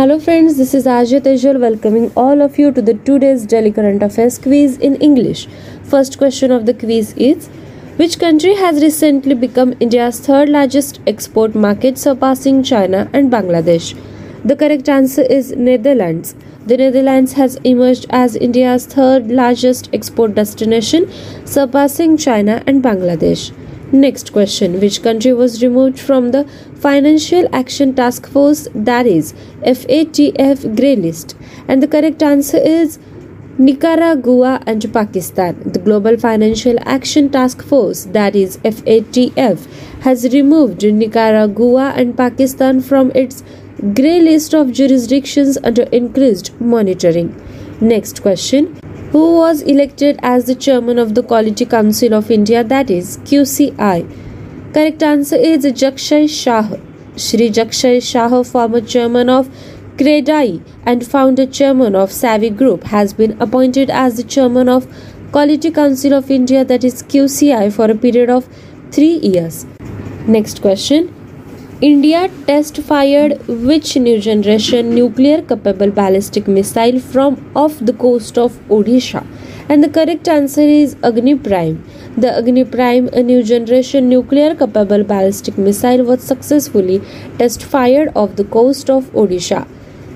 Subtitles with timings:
[0.00, 4.02] Hello friends, this is Ajay Tejal welcoming all of you to the today's Daily Current
[4.02, 5.46] Affairs quiz in English.
[5.82, 7.48] First question of the quiz is
[7.98, 13.92] Which country has recently become India's third largest export market surpassing China and Bangladesh?
[14.42, 16.34] The correct answer is Netherlands.
[16.64, 21.10] The Netherlands has emerged as India's third largest export destination
[21.44, 23.52] surpassing China and Bangladesh.
[23.92, 26.44] Next question Which country was removed from the
[26.76, 29.32] Financial Action Task Force, that is
[29.62, 31.36] FATF grey list?
[31.66, 33.00] And the correct answer is
[33.58, 35.72] Nicaragua and Pakistan.
[35.72, 39.66] The Global Financial Action Task Force, that is FATF,
[40.02, 43.42] has removed Nicaragua and Pakistan from its
[43.94, 47.34] grey list of jurisdictions under increased monitoring.
[47.80, 48.78] Next question
[49.12, 54.72] who was elected as the chairman of the Quality Council of India, that is QCI.
[54.72, 56.76] Correct answer is Jakshay Shah.
[57.16, 59.48] Shri Jakshay Shah, former chairman of
[59.96, 64.86] CREDAI and founder chairman of Savvy Group, has been appointed as the chairman of
[65.32, 68.48] Quality Council of India, that is QCI, for a period of
[68.92, 69.66] three years.
[70.26, 71.14] Next question.
[71.82, 78.58] India test fired which new generation nuclear capable ballistic missile from off the coast of
[78.68, 79.26] Odisha?
[79.66, 81.82] And the correct answer is Agni Prime.
[82.18, 87.00] The Agni Prime, a new generation nuclear capable ballistic missile, was successfully
[87.38, 89.66] test fired off the coast of Odisha.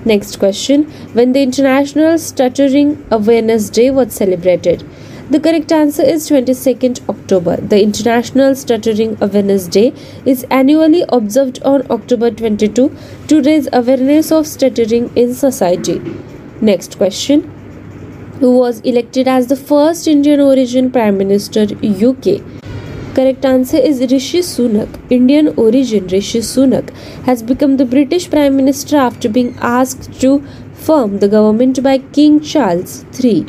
[0.05, 4.83] Next question When the International Stuttering Awareness Day was celebrated?
[5.27, 7.55] The correct answer is 22nd October.
[7.57, 9.91] The International Stuttering Awareness Day
[10.23, 12.95] is annually observed on October 22
[13.29, 15.99] to raise awareness of stuttering in society.
[16.61, 17.41] Next question
[18.39, 22.41] Who was elected as the first Indian origin Prime Minister UK?
[23.15, 24.99] Correct answer is Rishi Sunak.
[25.09, 26.95] Indian origin Rishi Sunak
[27.25, 32.41] has become the British Prime Minister after being asked to form the government by King
[32.41, 33.47] Charles III.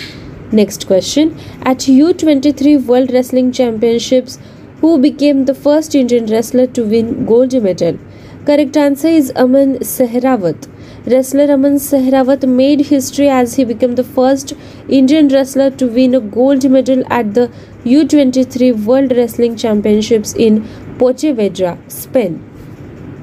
[0.53, 4.39] Next question At U23 World Wrestling Championships,
[4.81, 7.99] who became the first Indian wrestler to win gold medal?
[8.45, 10.69] Correct answer is Aman Sehrawat.
[11.05, 14.53] Wrestler Aman Sehrawat made history as he became the first
[14.89, 17.51] Indian wrestler to win a gold medal at the
[17.85, 20.65] U23 World Wrestling Championships in
[20.97, 22.45] Pontevedra, Spain.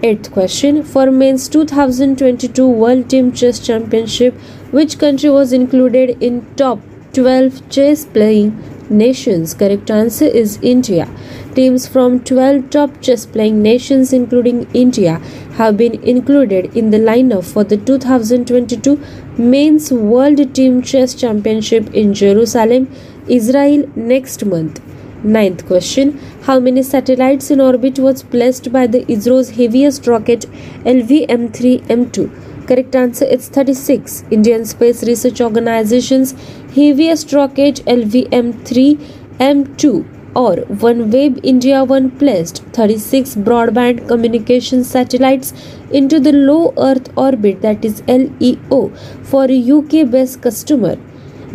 [0.04, 4.34] Eighth question For men's 2022 World Team Chess Championship,
[4.72, 6.80] which country was included in top
[7.14, 8.52] 12 chess playing
[8.90, 9.54] nations.
[9.54, 11.08] Correct answer is India.
[11.54, 15.20] Teams from 12 top chess playing nations, including India,
[15.58, 19.00] have been included in the lineup for the 2022
[19.38, 22.90] Men's World Team Chess Championship in Jerusalem,
[23.28, 24.82] Israel next month.
[25.24, 30.48] Ninth question How many satellites in orbit was placed by the ISRO's heaviest rocket
[30.84, 32.68] LVM3 M2?
[32.68, 34.24] Correct answer is 36.
[34.32, 36.34] Indian Space Research Organization's
[36.76, 38.98] heaviest rocket LVM-3
[39.40, 39.90] M2
[40.36, 45.54] or OneWeb India One placed 36 broadband communication satellites
[45.92, 48.90] into the low Earth orbit that is LEO
[49.24, 50.96] for a UK based customer.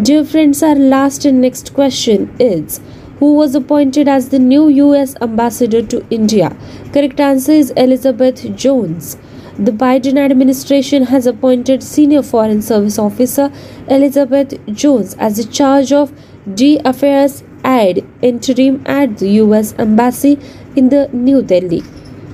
[0.01, 2.81] Dear friends, our last and next question is
[3.19, 6.57] who was appointed as the new US ambassador to India?
[6.93, 9.17] Correct answer is Elizabeth Jones.
[9.59, 13.51] The Biden administration has appointed Senior Foreign Service Officer
[13.89, 16.13] Elizabeth Jones as the charge of
[16.55, 20.39] D Affairs ad interim at the US Embassy
[20.77, 21.81] in the New Delhi.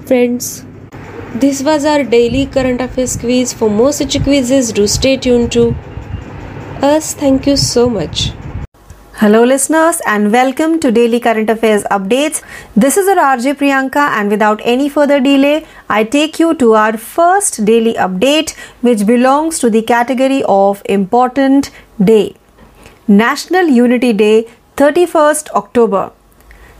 [0.05, 0.67] Friends,
[1.35, 3.55] this was our daily current affairs quiz.
[3.55, 5.75] For more such quizzes, do stay tuned to
[6.83, 7.15] us.
[7.15, 8.33] Thank you so much.
[9.25, 12.43] Hello, listeners, and welcome to Daily Current Affairs Updates.
[12.77, 17.65] This is RJ Priyanka, and without any further delay, I take you to our first
[17.65, 21.71] daily update, which belongs to the category of Important
[22.13, 22.37] Day
[23.09, 24.47] National Unity Day,
[24.77, 26.13] 31st October.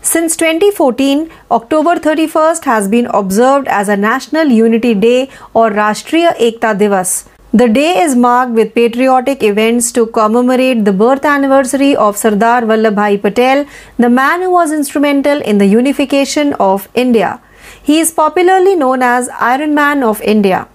[0.03, 6.79] Since 2014, October 31st has been observed as a National Unity Day or Rashtriya Ekta
[6.79, 7.27] Divas.
[7.59, 13.23] The day is marked with patriotic events to commemorate the birth anniversary of Sardar Vallabhbhai
[13.23, 13.65] Patel,
[13.97, 17.41] the man who was instrumental in the unification of India.
[17.81, 20.67] He is popularly known as Iron Man of India.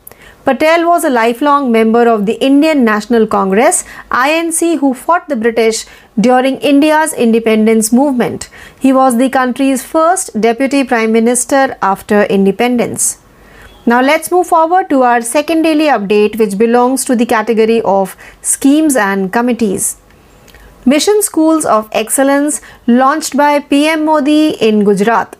[0.45, 5.85] Patel was a lifelong member of the Indian National Congress INC who fought the British
[6.17, 8.49] during India's independence movement.
[8.79, 13.18] He was the country's first deputy prime minister after independence.
[13.89, 18.15] Now let's move forward to our second daily update which belongs to the category of
[18.43, 19.97] schemes and committees.
[20.85, 25.35] Mission Schools of Excellence launched by PM Modi in Gujarat.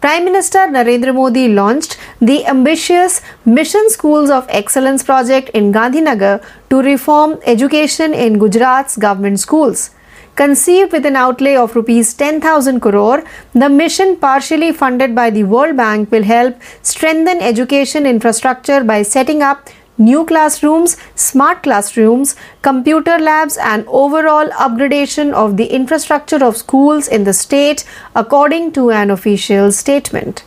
[0.00, 6.82] Prime Minister Narendra Modi launched the ambitious Mission Schools of Excellence project in Gandhinagar to
[6.82, 9.90] reform education in Gujarat's government schools.
[10.36, 13.24] Conceived with an outlay of rupees 10,000 crore,
[13.54, 19.40] the mission partially funded by the World Bank will help strengthen education infrastructure by setting
[19.40, 27.08] up new classrooms, smart classrooms, computer labs, and overall upgradation of the infrastructure of schools
[27.08, 30.44] in the state, according to an official statement.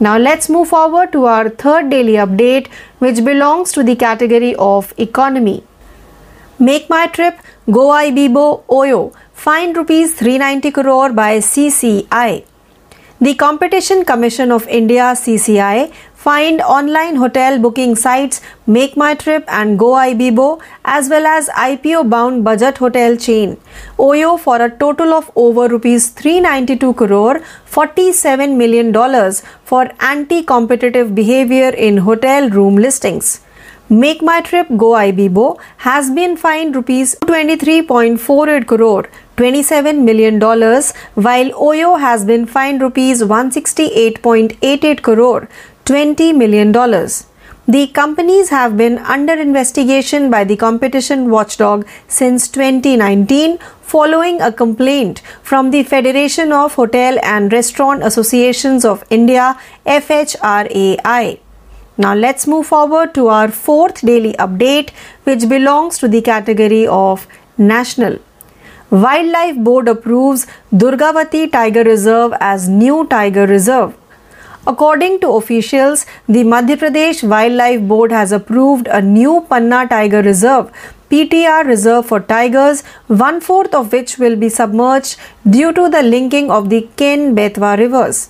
[0.00, 4.94] Now, let's move forward to our third daily update, which belongs to the category of
[4.96, 5.64] economy.
[6.58, 7.38] Make My Trip
[7.70, 12.42] Goa Ibibo Oyo fined rupees 390 crore by CCI.
[13.20, 19.78] The Competition Commission of India CCI fined online hotel booking sites Make My Trip and
[19.78, 23.58] Goa Ibibo as well as IPO bound budget hotel chain
[23.98, 31.68] Oyo for a total of over rupees 392 crore 47 million dollars for anti-competitive behavior
[31.68, 33.42] in hotel room listings.
[33.90, 39.08] Make My Trip Goa Ibibo has been fined rupees 23.48 crore
[39.38, 45.48] 27 million dollars while Oyo has been fined rupees 168.88 crore
[45.86, 47.26] 20 million dollars.
[47.66, 55.22] The companies have been under investigation by the competition watchdog since 2019 following a complaint
[55.42, 61.38] from the Federation of Hotel and Restaurant Associations of India FHRAI.
[62.00, 64.90] Now let's move forward to our fourth daily update
[65.24, 67.26] which belongs to the category of
[67.58, 68.18] national.
[68.90, 73.96] Wildlife Board approves Durgavati Tiger Reserve as new tiger reserve.
[74.66, 80.70] According to officials, the Madhya Pradesh Wildlife Board has approved a new Panna Tiger Reserve
[81.10, 85.16] PTR reserve for tigers, one fourth of which will be submerged
[85.50, 88.28] due to the linking of the Ken Betwa rivers.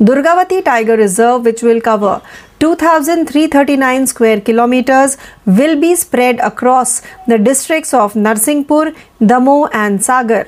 [0.00, 2.20] Durgavati Tiger Reserve, which will cover
[2.60, 10.46] 2,339 square kilometers, will be spread across the districts of Narsinghpur, Damoh, and Sagar.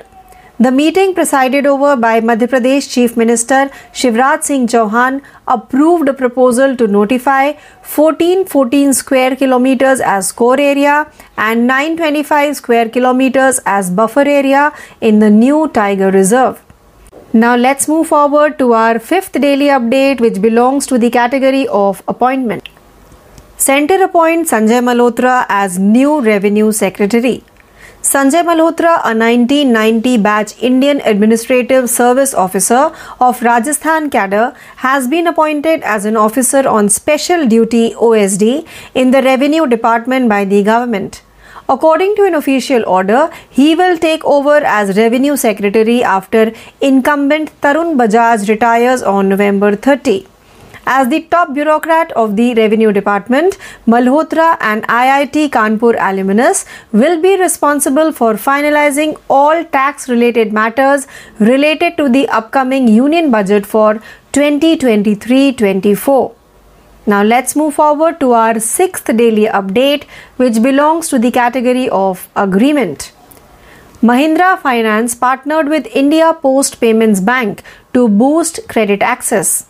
[0.59, 6.75] The meeting, presided over by Madhya Pradesh Chief Minister Shivraj Singh Chauhan, approved a proposal
[6.77, 7.51] to notify
[7.95, 15.29] 1414 square kilometers as core area and 925 square kilometers as buffer area in the
[15.29, 16.63] new Tiger Reserve.
[17.37, 22.01] Now let's move forward to our fifth daily update, which belongs to the category of
[22.07, 22.69] appointment.
[23.57, 27.43] Center appoints Sanjay Malhotra as new Revenue Secretary.
[28.01, 35.83] Sanjay Malhotra, a 1990 batch Indian Administrative Service Officer of Rajasthan cadre, has been appointed
[35.83, 41.21] as an officer on special duty OSD in the Revenue Department by the government.
[41.69, 47.97] According to an official order, he will take over as Revenue Secretary after incumbent Tarun
[47.97, 50.25] Bajaj retires on November 30.
[50.85, 57.35] As the top bureaucrat of the Revenue Department, Malhotra and IIT Kanpur alumnus will be
[57.35, 61.05] responsible for finalizing all tax related matters
[61.39, 63.95] related to the upcoming union budget for
[64.31, 66.33] 2023 24.
[67.11, 70.03] Now let's move forward to our sixth daily update,
[70.35, 73.13] which belongs to the category of agreement.
[74.01, 77.63] Mahindra Finance partnered with India Post Payments Bank
[77.93, 79.67] to boost credit access.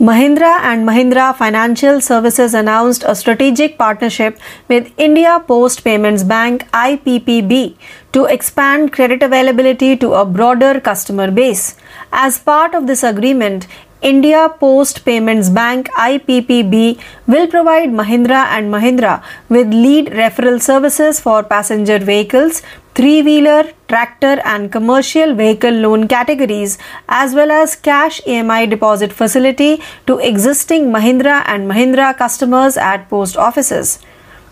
[0.00, 7.76] Mahindra and Mahindra Financial Services announced a strategic partnership with India Post Payments Bank IPPB
[8.12, 11.76] to expand credit availability to a broader customer base.
[12.10, 13.66] As part of this agreement,
[14.02, 21.42] India Post Payments Bank IPPB will provide Mahindra and Mahindra with lead referral services for
[21.42, 22.62] passenger vehicles,
[22.94, 26.78] three wheeler, tractor, and commercial vehicle loan categories,
[27.10, 33.36] as well as cash EMI deposit facility to existing Mahindra and Mahindra customers at post
[33.36, 33.98] offices.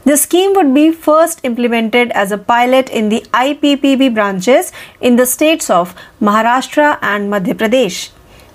[0.04, 5.24] The scheme would be first implemented as a pilot in the IPPB branches in the
[5.24, 8.10] states of Maharashtra and Madhya Pradesh.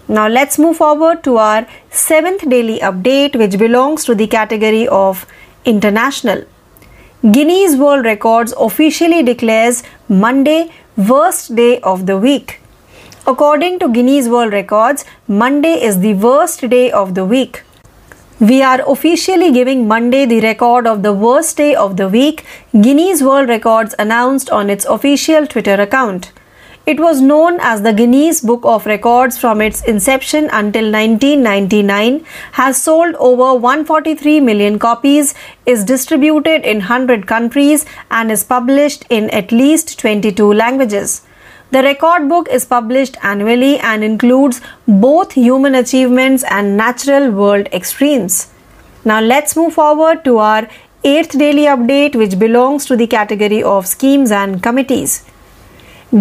[0.08, 5.26] Now let's move forward to our seventh daily update, which belongs to the category of
[5.64, 6.44] international.
[7.32, 12.60] Guinness World Records officially declares Monday worst day of the week.
[13.26, 17.64] According to Guinness World Records, Monday is the worst day of the week.
[18.42, 22.44] We are officially giving Monday the record of the worst day of the week,
[22.74, 26.34] Guinness World Records announced on its official Twitter account.
[26.86, 32.84] It was known as the Guinness Book of Records from its inception until 1999, has
[32.84, 35.34] sold over 143 million copies,
[35.66, 41.22] is distributed in 100 countries, and is published in at least 22 languages.
[41.72, 48.50] The record book is published annually and includes both human achievements and natural world extremes.
[49.06, 50.68] Now let's move forward to our
[51.06, 55.24] eighth daily update, which belongs to the category of schemes and committees.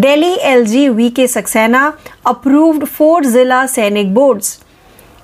[0.00, 4.64] Delhi LG VK Saxena approved four Zilla Sainik boards.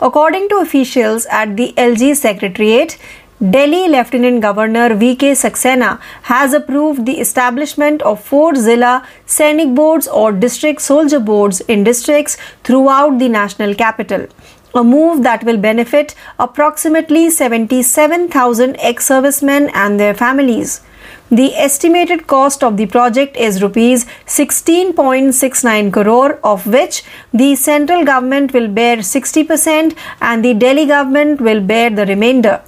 [0.03, 2.99] According to officials at the LG Secretariat,
[3.41, 10.33] Delhi Lieutenant Governor VK Saxena has approved the establishment of four Zilla Sainik boards or
[10.33, 14.27] district soldier boards in districts throughout the national capital.
[14.75, 20.83] A move that will benefit approximately 77,000 ex servicemen and their families.
[21.31, 27.03] The estimated cost of the project is rupees 16.69 crore, of which
[27.35, 32.63] the central government will bear 60% and the Delhi government will bear the remainder.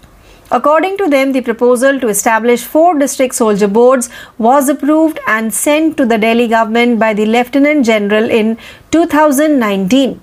[0.51, 5.97] According to them, the proposal to establish four district soldier boards was approved and sent
[5.97, 8.59] to the Delhi government by the Lieutenant General in
[8.91, 10.21] 2019.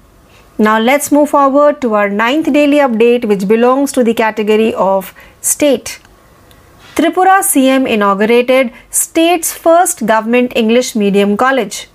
[0.60, 5.16] Now let's move forward to our ninth daily update, which belongs to the category of
[5.42, 6.00] state.
[6.98, 11.88] Tripura CM inaugurated state's first government English medium college.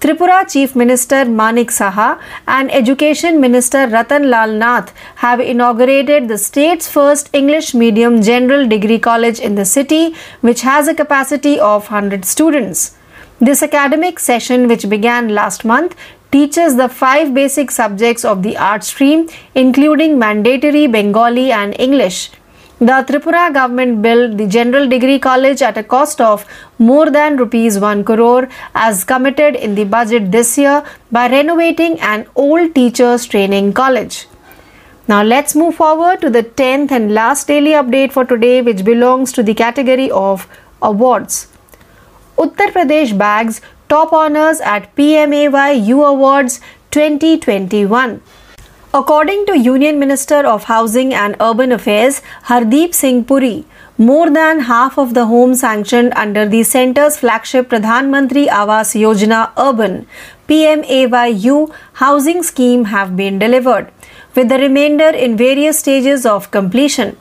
[0.00, 4.92] Tripura Chief Minister Manik Saha and Education Minister Ratan Lal Nath
[5.26, 10.88] have inaugurated the state's first English medium general degree college in the city, which has
[10.88, 12.96] a capacity of 100 students.
[13.38, 15.94] This academic session, which began last month,
[16.32, 22.32] teaches the five basic subjects of the art stream, including mandatory Bengali and English.
[22.80, 26.46] The Tripura government built the General Degree College at a cost of
[26.78, 32.28] more than rupees 1 crore as committed in the budget this year by renovating an
[32.36, 34.28] old teachers training college.
[35.08, 39.32] Now let's move forward to the 10th and last daily update for today which belongs
[39.32, 40.46] to the category of
[40.80, 41.48] awards.
[42.36, 46.60] Uttar Pradesh bags top honors at PMAY U Awards
[46.92, 48.22] 2021.
[48.94, 53.66] According to Union Minister of Housing and Urban Affairs Hardeep Singh Puri,
[53.98, 59.52] more than half of the homes sanctioned under the centre's flagship Pradhan Mantri Awas Yojana
[59.58, 60.06] Urban
[60.48, 61.70] PMAYU
[62.04, 63.92] housing scheme have been delivered,
[64.34, 67.18] with the remainder in various stages of completion.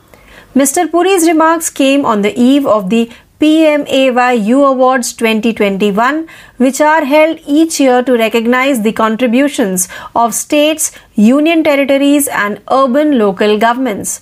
[0.55, 0.89] Mr.
[0.89, 6.27] Puri's remarks came on the eve of the PMAYU Awards 2021,
[6.57, 13.19] which are held each year to recognize the contributions of states, union territories, and urban
[13.19, 14.21] local governments.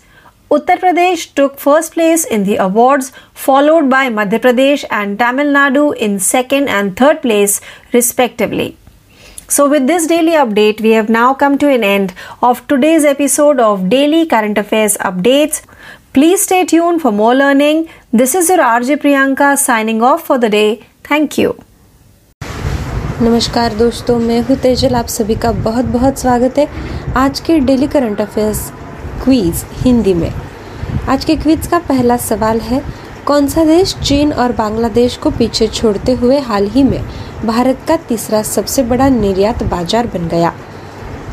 [0.51, 5.95] Uttar Pradesh took first place in the awards, followed by Madhya Pradesh and Tamil Nadu
[5.95, 7.61] in second and third place,
[7.93, 8.75] respectively.
[9.47, 13.59] So, with this daily update, we have now come to an end of today's episode
[13.59, 15.61] of Daily Current Affairs Updates.
[16.15, 17.79] Please stay tuned for more learning.
[18.13, 20.79] This is your RJ Priyanka signing off for the day.
[21.07, 21.49] Thank you.
[23.21, 26.65] नमस्कार दोस्तों, मैं हूँ तेजल आप सभी का बहुत बहुत स्वागत है
[27.15, 28.61] आज के daily current affairs
[29.23, 30.29] quiz Hindi में
[31.07, 32.81] आज के क्विज का पहला सवाल है,
[33.25, 37.01] कौन सा देश चीन और बांग्लादेश को पीछे छोड़ते हुए हाल ही में
[37.45, 40.53] भारत का तीसरा सबसे बड़ा निर्यात बाज़ार बन गया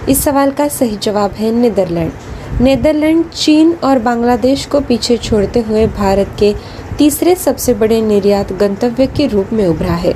[0.08, 2.12] इस सवाल का सही जवाब है नीदरलैंड
[2.60, 6.54] नेदरलैंड, चीन और बांग्लादेश को पीछे छोड़ते हुए भारत के
[6.98, 10.14] तीसरे सबसे बड़े निर्यात गंतव्य के रूप में उभरा है।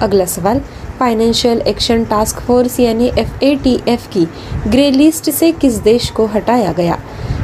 [0.00, 0.60] अगला सवाल,
[0.98, 4.26] फाइनेंशियल एक्शन टास्क फोर्स यानी एफएटीएफ की
[4.68, 6.98] ग्रे लिस्ट से किस देश को हटाया गया?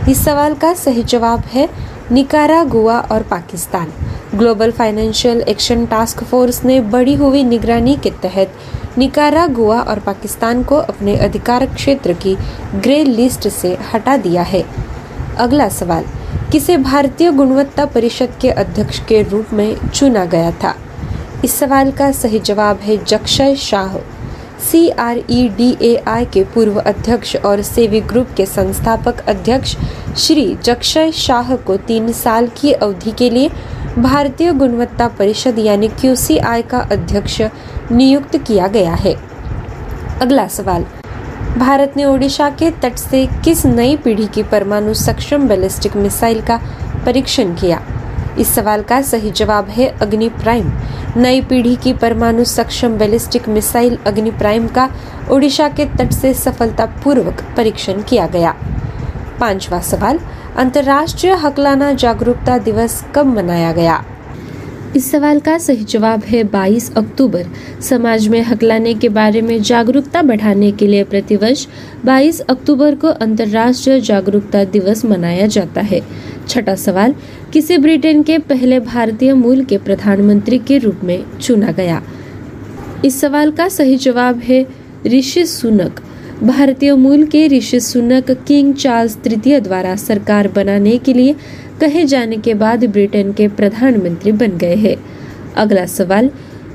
[0.09, 1.69] इस सवाल का सही जवाब है
[2.13, 3.93] निकारा गुआ और Pakistan.
[4.35, 8.53] Global financial action task force ने बढ़ी हुई निगरानी के तहत
[8.99, 12.37] निकारा गुआ और पाकिस्तान को अपने अधिकार क्षेत्र की
[12.75, 14.65] ग्रे लिस्ट से हटा दिया है।
[15.39, 16.05] अगला सवाल,
[16.53, 20.75] किसे भारतीय गुणवत्ता परिषद के अध्यक्ष के रूप में चुना गया था?
[21.45, 23.97] इस सवाल का सही जवाब है Jaxay Shah.
[24.61, 29.77] C R E D A I के पूर्व अध्यक्ष और सेवी ग्रुप के संस्थापक अध्यक्ष
[30.17, 33.51] श्री जक्षय शाह को तीन साल की अवधि के लिए
[33.99, 37.41] भारतीय गुणवत्ता परिषद यानी क्यूसीआई का अध्यक्ष
[37.91, 39.15] नियुक्त किया गया है।
[40.21, 40.85] अगला सवाल,
[41.59, 46.57] भारत ने ओडिशा के तट से किस नई पीढ़ी की परमाणु सक्षम बैलिस्टिक मिसाइल का
[47.07, 47.81] परीक्षण किया?
[48.39, 50.73] इस सवाल का सही जवाब है अग्नि प्राइम।
[51.17, 54.89] नई पीढ़ी की परमाणु सक्षम बैलिस्टिक मिसाइल अग्नि प्राइम का
[55.31, 58.55] ओडिशा के तट से सफलतापूर्वक परीक्षण किया गया।
[59.41, 60.19] पांचवा सवाल,
[60.57, 64.05] अंतर्राष्ट्रीय हकलाना जागरूकता दिवस कब मनाया गया?
[64.97, 67.47] इस सवाल का सही जवाब है 22 अक्टूबर।
[67.81, 71.67] समाज में हकलाने के बारे में जागरूकता बढ़ाने के लिए प्रतिवर्ष
[72.05, 76.01] 22 अक्टूबर को अंतर्राष्ट्रीय जागरूकता दिवस मनाया जाता है।
[76.49, 77.15] छठा सवाल,
[77.53, 82.03] किसे ब्रिटेन के पहले भारतीय मूल के प्रधानमंत्री के रूप में चुना गया?
[83.05, 84.67] इस सवाल का सही जवाब है
[85.07, 86.01] ऋषि सुनक।
[86.43, 91.35] भारतीय मूल के ऋषि सुनक किंग चार्ल्स तृतीय द्वारा सरकार बनाने के लिए
[91.81, 94.97] कहे जाने के बाद ब्रिटेन के प्रधानमंत्री बन गए हैं।
[95.57, 96.31] अगला सवाल,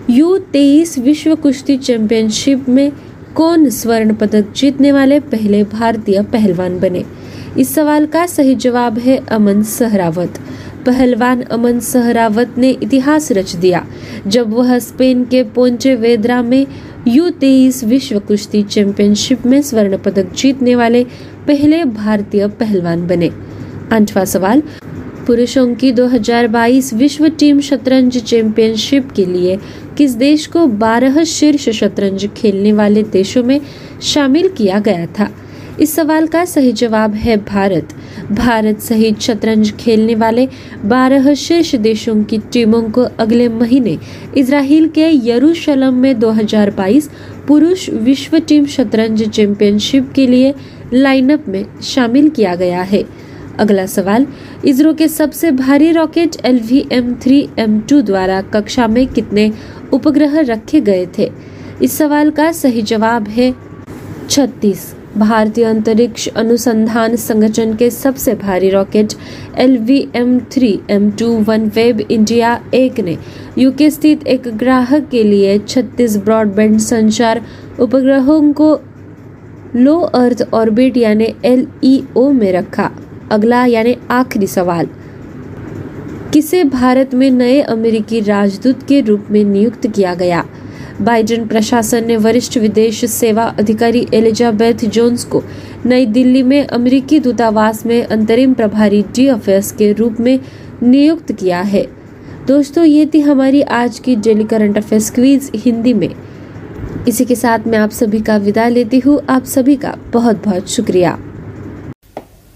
[0.09, 2.91] यू तेईस विश्व कुश्ती चैंपियनशिप में
[3.35, 7.03] कौन स्वर्ण पदक जीतने वाले पहले भारतीय पहलवान बने?
[7.57, 10.39] इस सवाल का सही जवाब है अमन सहरावत।
[10.85, 13.85] पहलवान अमन सहरावत ने इतिहास रच दिया,
[14.27, 16.65] जब वह स्पेन के पोंचे वेद्रा में
[17.07, 21.03] यू तेईस विश्व कुश्ती चैंपियनशिप में स्वर्ण पदक जीतने वाले
[21.47, 23.31] पहले भारतीय पहलवान बने।
[23.93, 24.61] आठवां सवाल
[25.27, 29.55] पुरुषों की 2022 विश्व टीम शतरंज चैंपियनशिप के लिए
[29.97, 33.59] किस देश को 12 शीर्ष शतरंज खेलने वाले देशों में
[34.01, 35.27] शामिल किया गया था?
[35.79, 37.93] इस सवाल का सही जवाब है भारत।
[38.31, 40.47] भारत सहित शतरंज खेलने वाले
[40.85, 43.97] 12 शीर्ष देशों की टीमों को अगले महीने
[44.37, 47.09] इसराइल के यरूशलेम में 2022
[47.47, 50.53] पुरुष विश्व टीम शतरंज चैंपियनशिप के लिए
[50.93, 54.27] लाइनअप में शामिल किया गया है। अगला सवाल,
[54.65, 59.51] इसरो के सबसे भारी rocket L V M three M two द्वारा कक्षा में कितने
[59.93, 61.31] उपग्रह रखे गए थे?
[61.83, 63.53] इस सवाल का सही जवाब है
[64.29, 69.13] छत्तीस। भारतीय अंतरिक्ष अनुसंधान संगठन के सबसे भारी rocket
[69.57, 73.17] L V M three M two one web India एक ने
[73.57, 77.41] यूके स्थित एक ग्राहक के लिए 36 ब्रॉडबैंड संचार
[77.79, 78.73] उपग्रहों को
[79.75, 82.89] लो अर्थ ऑर्बिट यानी एलईओ में रखा।
[83.31, 84.85] अगला यानी आखिरी सवाल।
[86.33, 90.41] किसे भारत में नए अमेरिकी राजदूत के रूप में नियुक्त किया गया?
[90.99, 95.41] बाइडेन प्रशासन ने वरिष्ठ विदेश सेवा अधिकारी एलिजाबेथ जोन्स को
[95.85, 100.37] नई दिल्ली में अमेरिकी दूतावास में अंतरिम प्रभारी डी अफेयर्स के रूप में
[100.89, 101.83] नियुक्त किया है।
[102.47, 106.09] दोस्तों, ये थी हमारी आज की daily current affairs quiz Hindi में।
[107.07, 110.61] इसी के साथ मैं आप सभी का विदा लेती हूँ। आप सभी का बहुत बहुत
[110.67, 111.15] शुक्रिया।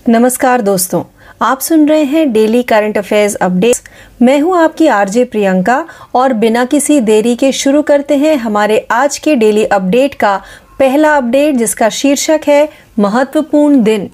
[0.07, 1.03] नमस्कार दोस्तों,
[1.39, 3.75] आप सुन रहे हैं डेली करंट अफेयर्स अपडेट
[4.21, 5.83] मैं हूँ आपकी आरजे प्रियंका
[6.13, 10.39] और बिना किसी देरी के शुरू करते हैं हमारे आज के डेली अपडेट का
[10.80, 12.65] पहला अपडेट जिसका शीर्षक है
[12.97, 14.08] महत्वपूर्ण दिन।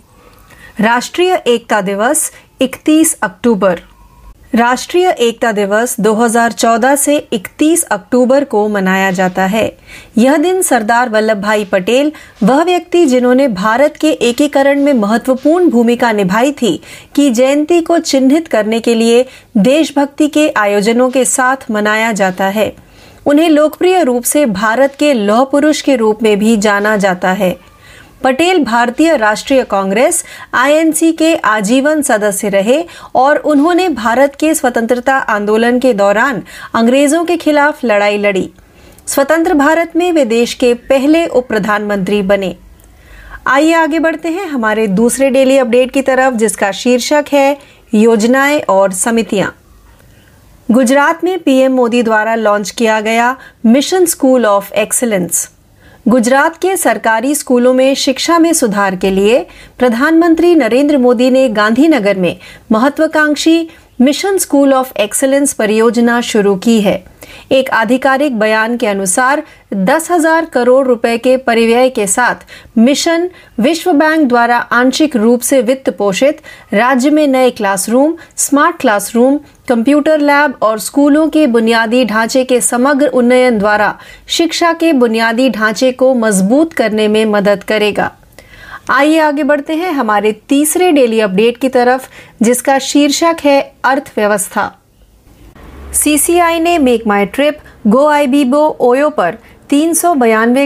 [0.79, 3.75] राष्ट्रीय एकता दिवस 31 अक्टूबर।
[4.55, 9.77] राष्ट्रीय एकता दिवस 2014 से 31 अक्टूबर को मनाया जाता है।
[10.17, 12.11] यह दिन सरदार वल्लभ भाई पटेल,
[12.43, 16.81] वह व्यक्ति जिन्होंने भारत के एकीकरण में महत्वपूर्ण भूमिका निभाई थी,
[17.15, 19.25] की जयंती को चिन्हित करने के लिए
[19.57, 22.75] देशभक्ति के आयोजनों के साथ मनाया जाता है।
[23.25, 27.70] उन्हें लोकप्रिय रूप से भारत के लौह पुरुष के रूप में भी जाना जाता है।
[28.23, 32.81] पटेल भारतीय राष्ट्रीय कांग्रेस, आईएनसी के आजीवन सदस्य रहे
[33.15, 36.41] और उन्होंने भारत के स्वतंत्रता आंदोलन के दौरान
[36.73, 38.47] अंग्रेज़ों के खिलाफ लड़ाई लड़ी।
[39.07, 42.51] स्वतंत्र भारत में वे देश के पहले उप प्रधानमंत्री बने।
[43.45, 47.53] आइए आगे बढ़ते हैं हमारे दूसरे डेली अपडेट की तरफ़, जिसका शीर्षक है
[47.93, 49.49] योजनाएँ और समितियाँ।
[50.73, 55.47] गुजरात में पीएम मोदी द्वारा लॉन्च किया गया mission school of excellence.
[56.07, 59.39] Gujarat के सरकारी स्कूलों में शिक्षा में सुधार के लिए
[59.79, 62.37] प्रधानमंत्री नरेंद्र मोदी ने गांधीनगर में
[62.71, 63.69] महत्वाकांक्षी
[64.01, 67.03] मिशन स्कूल ऑफ़ एक्सलेंस परियोजना शुरू की है।
[67.51, 72.45] एक आधिकारिक बयान के अनुसार दस हज़ार करोड़ रुपए के परिव्यय के साथ
[72.77, 73.29] मिशन
[73.59, 76.41] विश्व बैंक द्वारा आंशिक रूप से वित्त पोषित
[76.73, 83.07] राज्य में नए classroom, smart classroom, computer lab और स्कूलों के बुनियादी ढांचे के समग्र
[83.07, 83.93] उन्नयन द्वारा
[84.27, 88.09] शिक्षा के बुनियादी ढांचे को मज़बूत करने में मदद करेगा।
[88.89, 92.07] आइए आगे बढ़ते हैं हमारे तीसरे डेली अपडेट की तरफ़,
[92.43, 94.69] जिसका शीर्षक है अर्थव्यवस्था।
[95.93, 97.57] सीसीआई ने make my trip,
[98.27, 99.37] Goibibo OYO पर
[99.69, 99.93] तीन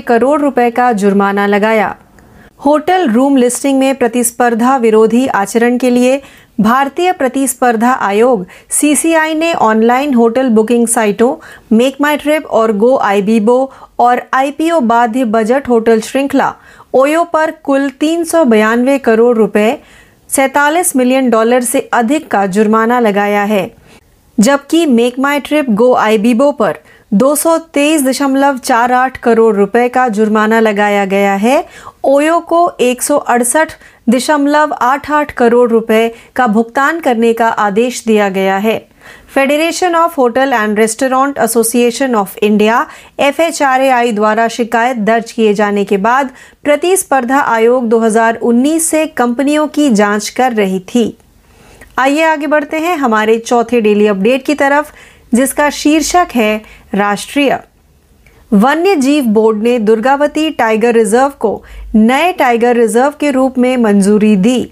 [0.01, 1.95] करोड़ रुपए का जुर्माना लगाया।
[2.65, 6.21] होटल रूम लिस्टिंग में प्रतिस्पर्धा विरोधी आचरण के लिए
[6.59, 11.35] भारतीय प्रतिस्पर्धा आयोग, सीसीआई ने ऑनलाइन होटल बुकिंग साइटों
[11.71, 16.53] मेक माई ट्रिप और गो आई बीबो और आईपीओ बाध्य बजट होटल श्रृंखला,
[16.93, 18.23] ओयो पर कुल तीन
[18.99, 19.77] करोड़ रुपए,
[20.29, 23.65] सैतालीस मिलियन डॉलर से अधिक का जुर्माना लगाया है।
[24.39, 26.73] जबकि मेक माई ट्रिप गो आईबीबो पर
[27.13, 27.35] दो
[29.23, 31.63] करोड़ रुपए का जुर्माना लगाया गया है।
[32.03, 33.01] ओयो को एक
[34.09, 38.77] दशमलव आठ आठ करोड़ रुपए का भुगतान करने का आदेश दिया गया है।
[39.35, 42.85] Federation of hotel and restaurant association of India
[43.19, 43.41] F
[44.11, 46.29] द्वारा शिकायत दर्ज किए जाने के बाद
[46.63, 51.17] प्रतिस्पर्धा आयोग 2019 से कंपनियों की जाँच कर रही थी।
[51.97, 54.91] आइए आगे बढ़ते हैं हमारे चौथे डेली अपडेट की तरफ़,
[55.35, 56.57] जिसका शीर्षक है
[56.93, 57.57] राष्ट्रीय।
[58.51, 61.63] वन्य जीव बोर्ड ने दुर्गावती टाइगर रिज़र्व को
[61.95, 64.65] नए टाइगर रिज़र्व के रूप में मंजूरी दी।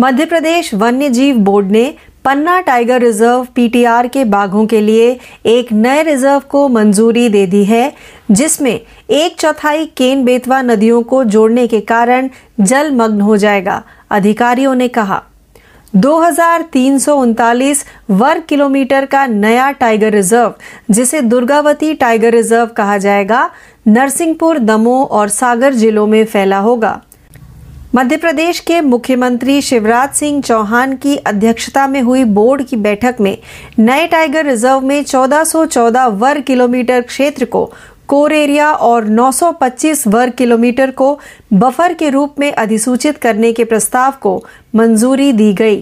[0.00, 1.90] मध्य प्रदेश वन्य जीव बोर्ड ने
[2.24, 5.10] पन्ना टाइगर रिज़र्व पीटीआर के बाघों के लिए
[5.46, 7.92] एक नए रिज़र्व को मंजूरी दे दी है,
[8.30, 8.80] जिसमें
[9.10, 12.28] एक चौथाई केन बेतवा नदियों को जोड़ने के कारण
[12.60, 15.22] जलमग्न हो जाएगा, अधिकारियों ने कहा।
[15.94, 20.54] दो हज़ार तीन सौ उनतालीस वर्ग किलोमीटर का नया टाइगर रिज़र्व,
[20.90, 23.50] जिसे दुर्गावती टाइगर रिज़र्व कहा जाएगा,
[23.88, 27.00] नरसिंहपुर, दमोह और सागर जिलों में फैला होगा।
[27.94, 33.36] मध्य प्रदेश के मुख्यमंत्री शिवराज सिंह चौहान की अध्यक्षता में हुई बोर्ड की बैठक में
[33.78, 37.70] नए टाइगर रिज़र्व में 1414 वर्ग किलोमीटर क्षेत्र को
[38.08, 41.16] कोर एरिया और 925 वर्ग किलोमीटर को
[41.50, 44.40] बफर के रूप में अधिसूचित करने के प्रस्ताव को
[44.74, 45.80] मंजूरी दी गई।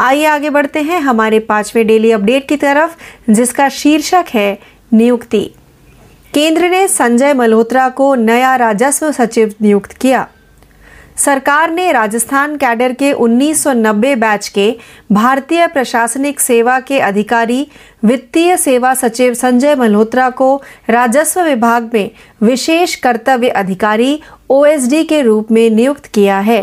[0.00, 2.90] आइए आगे बढ़ते हैं हमारे पाँचवें डेली अपडेट की तरफ़,
[3.30, 4.54] जिसका शीर्षक है
[4.92, 5.48] नियुक्ति।
[6.34, 10.24] केंद्र ने संजय मल्होत्रा को नया राजस्व सचिव नियुक्त किया।
[11.16, 14.78] सरकार ने राजस्थान कैडर के 1990 बैच के
[15.12, 17.70] भारतीय प्रशासनिक सेवा के अधिकारी,
[18.02, 25.50] वित्तीय सेवा सचिव संजय मल्होत्रा को राजस्व विभाग में विशेष कर्तव्य अधिकारी ओएसडी के रूप
[25.50, 26.62] में नियुक्त किया है।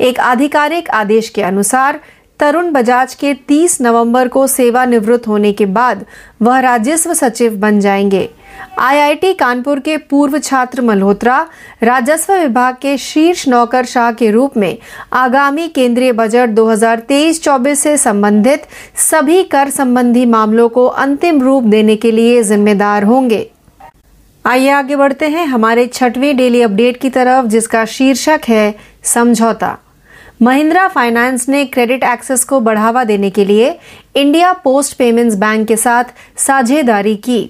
[0.00, 2.00] एक आधिकारिक आदेश के अनुसार,
[2.40, 6.04] तरुण बजाज के 30 नवंबर को सेवानिवृत्त होने के बाद
[6.40, 8.30] वह राजस्व सचिव बन जाएँगे।
[8.78, 11.44] आईआईटी कानपुर के पूर्व छात्र मल्होत्रा,
[11.82, 14.74] राजस्व विभाग के शीर्ष नौकर शाह के रूप में
[15.12, 18.58] आगामी केंद्रीय बजट 2023-24 से संबंधित
[19.10, 23.44] सभी कर संबंधी मामलों को अंतिम रूप देने के लिए जिम्मेदार होंगे।
[24.44, 28.70] आइए आगे बढ़ते हैं हमारे छठवें डेली अपडेट की तरफ़, जिसका शीर्षक है
[29.04, 29.74] समझौता।
[30.40, 33.72] महिंद्रा फाइनेंस ने क्रेडिट एक्सेस को बढ़ावा देने के लिए
[34.14, 36.04] इंडिया पोस्ट पेमेंट्स बैंक के साथ
[36.36, 37.46] साझेदारी की।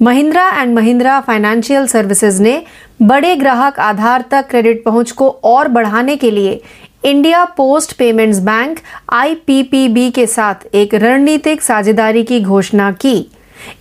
[0.00, 2.62] Mahindra and Mahindra financial services ने
[3.02, 6.60] बड़े ग्राहक आधार तक क्रेडिट पहुँच को और बढ़ाने के लिए
[7.04, 8.78] India post payments bank
[9.12, 13.16] IPPB के साथ एक रणनीतिक साझेदारी की घोषणा की।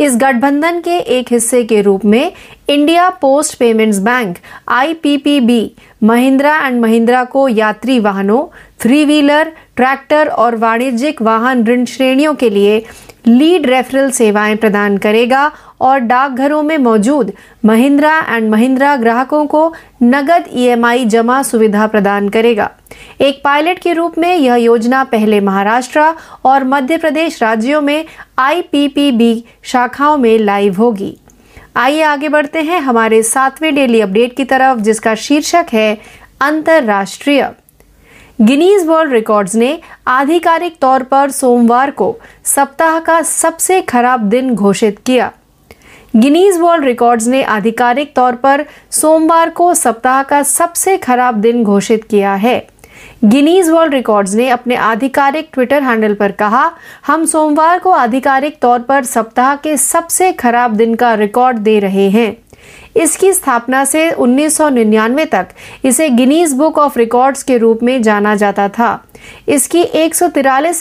[0.01, 2.31] इस गठबंधन के एक हिस्से के रूप में
[2.69, 4.37] India post payments bank
[4.69, 5.71] IPPB
[6.03, 8.45] Mahindra and Mahindra को यात्री वाहनों
[8.81, 12.83] थ्री व्हीलर ट्रैक्टर और वाणिज्यिक वाहन ऋण श्रेणियों के लिए
[13.27, 15.51] लीड रेफरल सेवाएँ प्रदान करेगा
[15.83, 17.31] और डाकघरों में मौजूद
[17.63, 19.69] महिंद्रा एंड महिंद्रा ग्राहकों को
[20.01, 22.67] नगद ईएमआई जमा सुविधा प्रदान करेगा।
[23.19, 26.01] एक पायलट के रूप में यह योजना पहले महाराष्ट्र
[26.43, 28.03] और मध्य प्रदेश राज्यों में
[28.37, 31.13] आईपीपीबी शाखाओं में लाइव होगी।
[31.75, 35.95] आइए आगे बढ़ते हैं हमारे सातवें डेली अपडेट की तरफ़, जिसका शीर्षक है
[36.41, 37.43] अंतरराष्ट्रीय।
[38.41, 42.13] गिनीज वर्ल्ड रिकॉर्ड्स ने आधिकारिक तौर पर सोमवार को
[42.45, 45.29] सप्ताह का सबसे खराब दिन घोषित किया।
[46.15, 52.03] गिनीज वर्ल्ड रिकॉर्ड्स ने आधिकारिक तौर पर सोमवार को सप्ताह का सबसे खराब दिन घोषित
[52.03, 52.67] किया है।
[53.25, 56.71] गिनीज वर्ल्ड रिकॉर्ड्स ने अपने आधिकारिक ट्विटर हैंडल पर कहा,
[57.07, 62.09] हम सोमवार को आधिकारिक तौर पर सप्ताह के सबसे खराब दिन का रिकॉर्ड दे रहे
[62.09, 62.37] हैं।
[62.95, 65.47] इसकी स्थापना से 1999 तक
[65.85, 69.03] इसे गिनीज बुक ऑफ़ रिकॉर्ड्स के रूप में जाना जाता था।
[69.47, 70.15] इसकी एक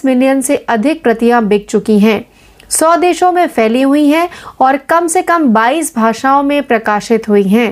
[0.04, 2.31] मिलियन से अधिक प्रतियाँ बिक चुकी हैं।
[2.72, 4.28] सौ देशों में फैली हुई हैं
[4.60, 7.70] और कम से कम 22 भाषाओं में प्रकाशित हुई हैं।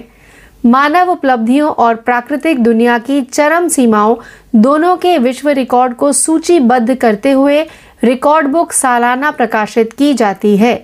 [0.64, 4.14] मानव उपलब्धियों और प्राकृतिक दुनिया की चरम सीमाओं
[4.54, 7.62] दोनों के विश्व रिकॉर्ड को सूचीबद्ध करते हुए
[8.02, 10.74] रिकॉर्ड बुक सालाना प्रकाशित की जाती है।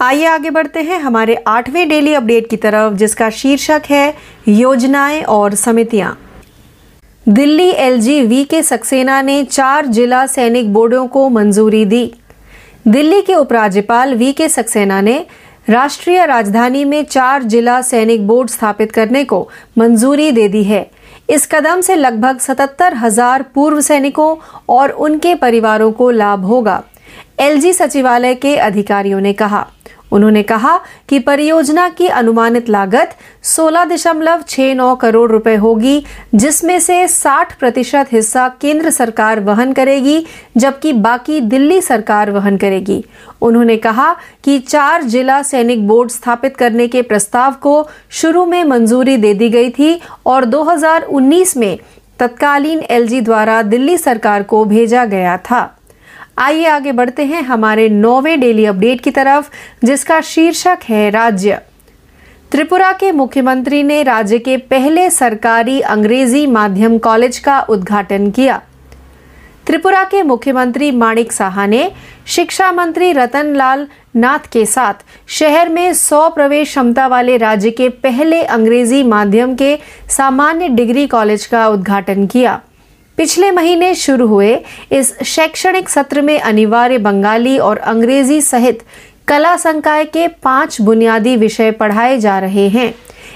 [0.00, 4.10] आइए आगे बढ़ते हैं हमारे आठवें डेली अपडेट की तरफ़, जिसका शीर्षक है
[4.46, 6.12] योजनाएँ और समितियाँ।
[7.26, 12.10] Delhi LG V K Saxena ने चार जिला सैनिक बोर्डों को मंजूरी दी।
[12.86, 15.24] दिल्ली के उपराज्यपाल वी के सक्सेना ने
[15.68, 19.40] राष्ट्रीय राजधानी में चार जिला सैनिक बोर्ड स्थापित करने को
[19.78, 20.86] मंजूरी दे दी है।
[21.30, 24.36] इस कदम से लगभग सतहत्तर हज़ार पूर्व सैनिकों
[24.68, 26.82] और उनके परिवारों को लाभ होगा,
[27.40, 29.66] एलजी सचिवालय के अधिकारियों ने कहा।
[30.14, 30.76] उन्होंने कहा
[31.08, 38.90] कि परियोजना की अनुमानित लागत 16.69 करोड़ रुपए होगी, जिसमें से 60 प्रतिशत हिस्सा केंद्र
[38.90, 43.04] सरकार वहन करेगी, जबकि बाकी दिल्ली सरकार वहन करेगी।
[43.42, 44.12] उन्होंने कहा
[44.44, 49.48] कि चार जिला सैनिक बोर्ड स्थापित करने के प्रस्ताव को शुरू में मंजूरी दे दी
[49.48, 51.78] गई थी और 2019 में
[52.18, 55.76] तत्कालीन एलजी द्वारा दिल्ली सरकार को भेजा गया था।
[56.38, 59.50] आइए आगे बढ़ते हैं हमारे नौवे डेली अपडेट की तरफ़,
[59.86, 61.58] जिसका शीर्षक है राज्य।
[62.52, 68.58] त्रिपुरा के मुख्यमंत्री ने राज्य के पहले सरकारी अंग्रेज़ी माध्यम कॉलेज का उद्घाटन किया।
[69.66, 71.88] त्रिपुरा के मुख्यमंत्री माणिक साहा ने
[72.26, 74.94] शिक्षा मंत्री रतन लाल नाथ के साथ
[75.28, 79.76] शहर में 100 प्रवेश क्षमता वाले राज्य के पहले अंग्रेज़ी माध्यम के
[80.08, 82.58] सामान्य डिग्री कॉलेज का उद्घाटन किया।
[83.18, 84.56] पिछले महीने शुरू हुए
[84.90, 88.82] इस शैक्षणिक सत्र में अनिवार्य बंगाली और अंग्रेज़ी सहित
[89.28, 92.90] कला संकाय के पाँच बुनियादी विषय पढ़ाए जा रहे हैं।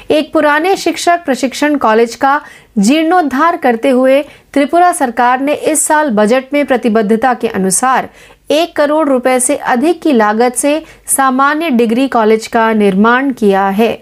[0.08, 2.38] एक पुराने शिक्षक प्रशिक्षण कॉलेज का
[2.82, 4.20] जीर्णोद्धार करते हुए
[4.54, 8.06] त्रिपुरा सरकार ने इस साल बजट में प्रतिबद्धता के अनुसार
[8.50, 13.92] एक करोड़ रुपए से अधिक की लागत से सामान्य डिग्री कॉलेज का निर्माण किया है।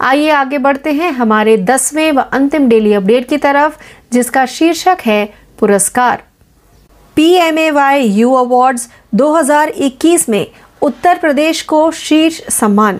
[0.00, 3.72] आइए आगे बढ़ते हैं हमारे दसवें व अंतिम डेली अपडेट की तरफ़।
[4.16, 5.24] जिसका शीर्षक है
[5.60, 6.16] पुरस्कार।
[7.16, 10.44] P M A Y U awards 2021 में
[10.80, 12.98] उत्तर प्रदेश को शीर्ष सम्मान।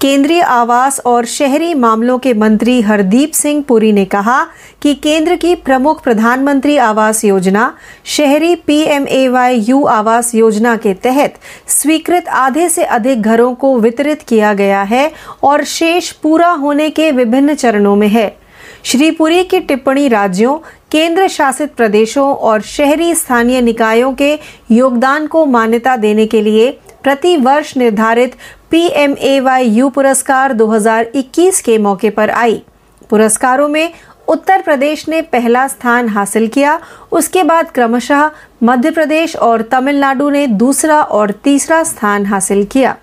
[0.00, 4.44] केंद्रीय आवास और शहरी मामलों के मंत्री हरदीप सिंह पुरी ने कहा
[4.82, 7.70] कि केंद्र की प्रमुख प्रधानमंत्री आवास योजना,
[8.04, 11.34] शहरी पीएमएवाई यू आवास योजना के तहत
[11.68, 15.10] स्वीकृत आधे से अधिक घरों को वितरित किया गया है
[15.42, 18.39] और शेष पूरा होने के विभिन्न चरणों में है।
[18.84, 20.56] श्री पुरी की टिप्पणी राज्यों,
[20.90, 24.38] केंद्र शासित प्रदेशों और शहरी स्थानीय निकायों के
[24.70, 26.70] योगदान को मान्यता देने के लिए
[27.02, 28.34] प्रति वर्ष निर्धारित
[28.70, 32.62] P M A Y U पुरस्कार 2021 के मौके पर आई।
[33.10, 33.92] पुरस्कारों में
[34.28, 36.78] उत्तर प्रदेश ने पहला स्थान हासिल किया,
[37.12, 38.30] उसके बाद क्रमशः
[38.62, 42.96] मध्य प्रदेश और तमिलनाडु ने दूसरा और तीसरा स्थान हासिल किया।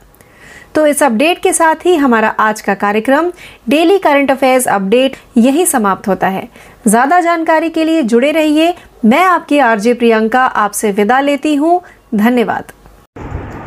[0.77, 3.29] तो इस अपडेट के साथ ही हमारा आज का कार्यक्रम
[3.67, 6.41] डेली करंट अफेयर्स अपडेट यही समाप्त होता है।
[6.89, 8.71] ज्यादा जानकारी के लिए जुड़े रहिए।
[9.03, 11.79] मैं आपकी आरजे प्रियंका आपसे विदा लेती हूँ।
[12.13, 12.61] धन्यवाद।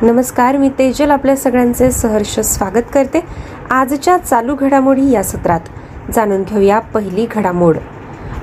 [0.02, 1.10] नमस्कार मी तेजल.
[1.10, 3.20] आपल्या सगळ्यांचे सहर्ष स्वागत करते.
[3.70, 5.60] आजच्या चालू घडामोडी या सत्रात
[6.14, 7.76] जाणून घेऊया पहिली घडामोड.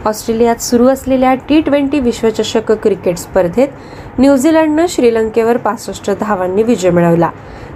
[0.06, 3.68] ऑस्ट्रेलियात सुरू असलेल्या टी ट्वेंटी विश्वचषक क्रिकेट स्पर्धेत
[4.20, 7.30] न्यूझीलंडनं श्रीलंकेवर पासष्ट धावांनी विजय मिळवला.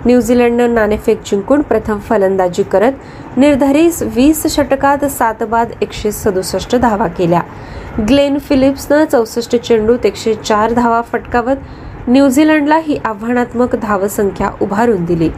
[0.05, 7.41] न्यूझीलंडनं नाणेफेक जिंकून प्रथम फलंदाजी करत निर्धारित वीस षटकात सात बाद एकशे सदुसष्ट धावा केल्या.
[8.07, 15.29] ग्लेन फिलिप्सनं चौसष्ट चेंडूत एकशे चार धावा फटकावत न्यूझीलंडला ही आव्हानात्मक धावसंख्या उभारून दिली.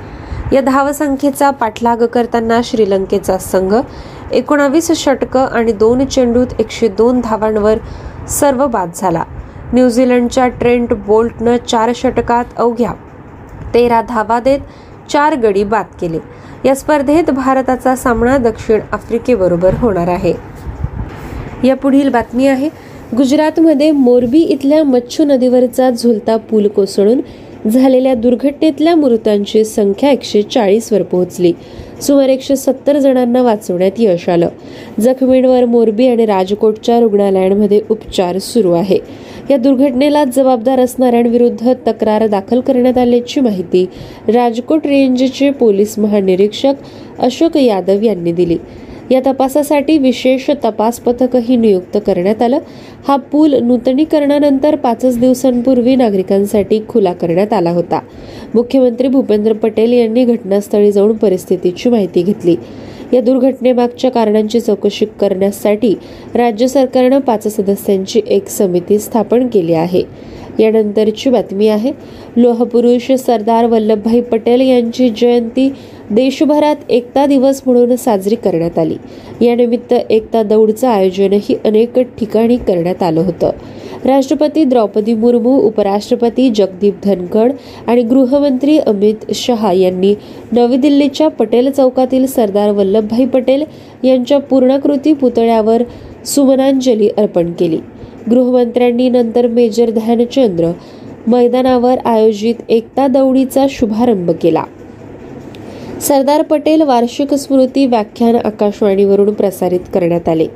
[0.54, 3.76] या धावसंख्येचा पाठलाग करताना श्रीलंकेचा संघ
[4.32, 7.78] एकोणावीस षटकं आणि दोन चेंडूत एकशे दोन धावांवर
[8.30, 9.23] सर्व बाद झाला.
[9.73, 12.91] न्यूझीलंडच्या ट्रेंट बोल्टनं चार षटकात अवघ्या
[13.73, 14.59] तेरा धावा देत
[15.09, 16.17] चार गडी बाद केले.
[16.65, 20.33] या स्पर्धेत भारताचा सामना दक्षिण आफ्रिकेबरोबर होणार आहे.
[21.63, 22.69] या पुढील बातमी आहे
[23.17, 27.21] गुजरातमध्ये मोरबी इथल्या मच्छू नदीवरचा झुलता पूल कोसळून
[27.69, 31.53] झालेल्या दुर्घटनेतल्या मृतांची संख्या एकशे चाळीसवर पोहोचली.
[32.01, 34.47] सुमारे एकशे सत्तर जणांना वाचवण्यात यश आलं.
[34.99, 38.97] जखमींवर मोरबी आणि राजकोटच्या रुग्णालयांमध्ये उपचार सुरू आहे.
[39.49, 43.86] या दुर्घटनेला जबाबदार असणाऱ्यांविरुद्ध तक्रार दाखल करण्यात आल्याची माहिती
[44.27, 46.73] राजकोट रेंजचे पोलीस महानिरीक्षक
[47.19, 48.58] अशोक यादव यांनी दिली.
[49.12, 52.60] या तपासासाठी विशेष तपास पथकही नियुक्त करण्यात आलं.
[53.08, 57.99] हा पूल नूतनीकरणानंतर पाचच दिवसांपूर्वी नागरिकांसाठी खुला करण्यात आला होता.
[58.53, 62.56] मुख्यमंत्री भूपेंद्र पटेल यांनी घटनास्थळी जाऊन परिस्थितीची माहिती घेतली.
[63.13, 65.95] या दुर्घटनेमागच्या कारणांची चौकशी करण्यासाठी
[66.36, 70.04] राज्य सरकारनं पाच सदस्यांची एक समिती स्थापन केली आहे.
[70.60, 71.91] यानंतरची बातमी आहे
[72.36, 75.69] लोहपुरुष सरदार वल्लभभाई पटेल यांची जयंती
[76.12, 78.97] देशभरात एकता दिवस म्हणून साजरी करण्यात आली.
[79.45, 83.49] यानिमित्त एकता दौडचं आयोजनही अनेक ठिकाणी करण्यात आलं होतं.
[84.06, 87.52] राष्ट्रपती द्रौपदी मुर्मू उपराष्ट्रपती जगदीप धनखड
[87.88, 90.16] आणि गृहमंत्री अमित शहा यांनी
[90.52, 93.63] नवी दिल्लीच्या पटेल चौकातील सरदार वल्लभभाई पटेल
[94.04, 95.84] यांच्या पूर्णाकृती पुतळ्यावर
[96.26, 97.80] सुमनांजली अर्पण केली.
[98.30, 100.72] गृहमंत्र्यांनी नंतर मेजर ध्यानचंद्र
[101.28, 104.63] मैदानावर आयोजित एकता दौडीचा शुभारंभ केला.
[106.02, 110.48] सरदार पटेल वार्षिक स्मृती व्याख्यान आकाशवाणीवरून प्रसारित करण्यात आले.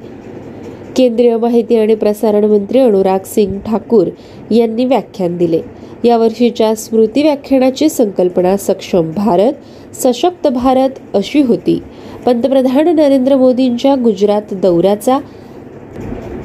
[0.97, 4.07] केंद्रीय माहिती आणि प्रसारण मंत्री अनुराग सिंग ठाकूर
[4.51, 5.59] यांनी व्याख्यान दिले.
[6.03, 11.79] यावर्षीच्या स्मृती व्याख्यानाची संकल्पना सक्षम भारत सशक्त भारत अशी होती.
[12.25, 15.19] पंतप्रधान नरेंद्र मोदींच्या गुजरात दौऱ्याचा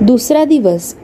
[0.00, 0.94] दुसरा दिवस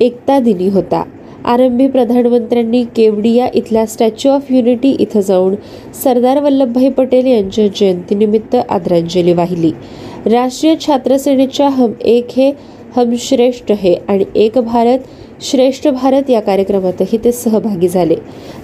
[0.00, 1.02] एकता दिनी होता.
[1.44, 5.54] आरंभी प्रधानमंत्र्यांनी केवडिया इथल्या स्टॅच्यू ऑफ युनिटी इथं जाऊन
[6.04, 9.70] सरदार वल्लभभाई पटेल यांच्या जयंतीनिमित्त आदरांजली वाहिली.
[10.26, 12.52] राष्ट्रीय छात्र सेनेच्या हम एक हे
[12.96, 14.98] हम श्रेष्ठ हे आणि एक भारत
[15.40, 18.14] श्रेष्ठ भारत या कार्यक्रमातही ते सहभागी झाले.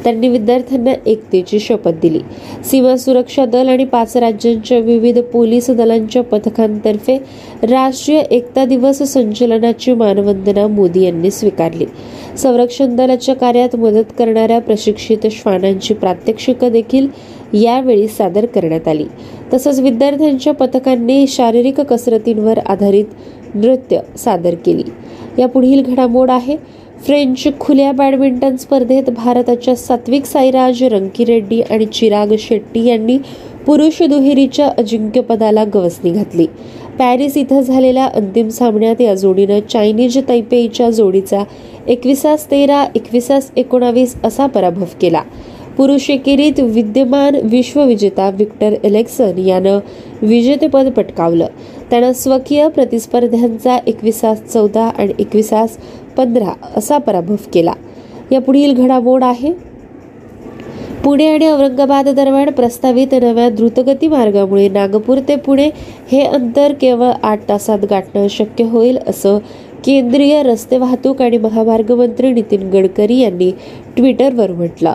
[0.04, 2.18] त्यांनी विद्यार्थ्यांना एकतेची शपथ दिली.
[2.64, 7.18] सीमा सुरक्षा दल आणि पाच राज्यांच्या विविध पोलीस दलांच्या पथकांतर्फे
[7.62, 11.84] राष्ट्रीय एकता दिवस संचलनाची मानवंदना मोदी यांनी स्वीकारली.
[12.38, 17.08] संरक्षण दलाच्या कार्यात मदत करणाऱ्या प्रशिक्षित श्वानांची प्रात्यक्षिकं देखील
[17.52, 19.04] यावेळी सादर करण्यात आली.
[19.54, 23.04] तसंच विद्यार्थ्यांच्या पथकांनी शारीरिक कसरतींवर आधारित
[23.54, 24.82] नृत्य सादर केली.
[25.38, 26.56] या पुढील घडामोड आहे.
[27.06, 33.18] फ्रेंच खुल्या बॅडमिंटन स्पर्धेत भारताच्या सात्विक साईराज रंकीरेड्डी आणि चिराग शेट्टी यांनी
[33.66, 36.46] पुरुष दुहेरीच्या अजिंक्यपदाला गवसणी घातली.
[36.98, 41.44] पॅरिस इथं झालेल्या अंतिम सामन्यात या जोडीनं चायनीज तैपेईच्या जोडीचा
[41.88, 45.22] एकविसास तेरा एकविसास एकोणावीस असा पराभव केला.
[45.76, 49.78] पुरुष एकेरीत विद्यमान विश्वविजेता विक्टर एलेक्सन यानं
[50.22, 51.46] विजेतेपद पटकावलं.
[51.90, 55.78] त्यानं स्वकीय प्रतिस्पर्ध्यांचा एकविसास चौदा आणि एकविसास
[56.16, 57.72] पंधरा असा पराभव केला.
[58.32, 59.70] या पुढील घडामोड आहे.
[61.04, 65.70] पुणे आणि औरंगाबाद दरम्यान प्रस्तावित नव्या द्रुतगती मार्गामुळे नागपूर ते पुणे
[66.12, 69.38] हे अंतर केवळ आठ तासात गाठणं शक्य होईल असं
[69.84, 73.50] केंद्रीय रस्ते वाहतूक आणि महामार्ग मंत्री नितीन गडकरी यांनी
[73.96, 74.92] ट्विटरवर म्हटलं.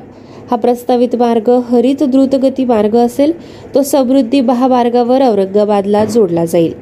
[0.51, 3.31] हा प्रस्तावित मार्ग हरित द्रुतगती मार्ग असेल
[3.75, 6.73] तो समृद्धी महामार्गावर औरंगाबादला जोडला जाईल.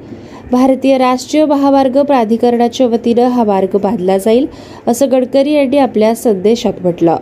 [0.52, 4.48] भारतीय राष्ट्रीय महामार्ग प्राधिकरणाच्या वतीनं हा मार्ग बांधला जाईल
[4.88, 7.16] असं गडकरी यांनी आपल्या संदेशात म्हटलं.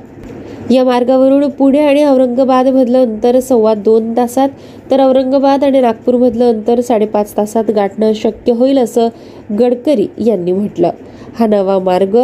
[0.72, 4.50] या मार्गावरून पुणे आणि औरंगाबादमधलं अंतर सव्वा दोन तासात
[4.92, 9.08] तर औरंगाबाद आणि नागपूरमधलं अंतर साडेपाच तासात गाठणं शक्य होईल असं
[9.60, 10.90] गडकरी यांनी म्हटलं.
[11.40, 12.18] हा नवा मार्ग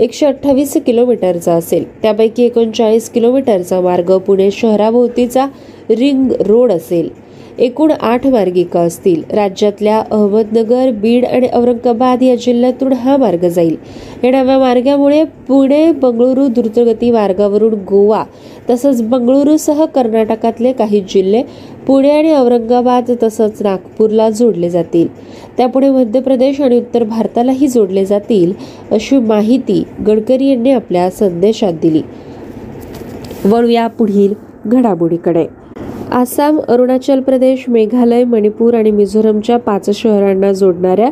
[0.00, 1.84] एकशे अठ्ठावीस किलोमीटरचा असेल.
[2.02, 5.46] त्यापैकी एकोणचाळीस किलोमीटरचा मार्ग पुणे शहराभोवतीचा
[5.90, 7.23] रिंग रोड असेल.
[7.58, 9.22] एकूण आठ मार्गिका असतील.
[9.30, 13.76] राज्यातल्या अहमदनगर बीड आणि औरंगाबाद या जिल्ह्यातून हा मार्ग जाईल.
[14.24, 18.24] या नव्या मार्गामुळे पुणे बंगळुरू द्रुतगती मार्गावरून गोवा
[18.70, 21.42] तसंच बंगळुरूसह कर्नाटकातले काही जिल्हे
[21.86, 25.08] पुणे आणि औरंगाबाद तसंच नागपूरला जोडले जातील.
[25.56, 28.52] त्यापुढे मध्य प्रदेश आणि उत्तर भारतालाही जोडले जातील
[28.90, 32.02] अशी माहिती गडकरी यांनी आपल्या संदेशात दिली.
[33.44, 34.34] वळूया पुढील
[34.66, 35.63] घडामोडीकडे.
[36.12, 41.10] आसाम अरुणाचल प्रदेश मेघालय मणिपूर आणि मिझोरमच्या पाच शहरांना जोडणाऱ्या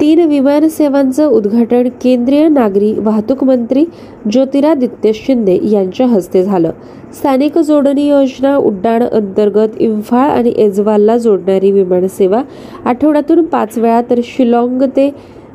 [0.00, 3.84] तीन विमान सेवांचं उद्घाटन केंद्रीय नागरी वाहतूक मंत्री
[4.32, 6.70] ज्योतिरादित्य शिंदे यांच्या हस्ते झालं.
[7.14, 12.42] स्थानिक जोडणी योजना उड्डाण अंतर्गत इम्फाळ आणि एजवालला जोडणारी विमानसेवा
[12.84, 15.08] आठवड्यातून पाच वेळा तर शिलाँग ते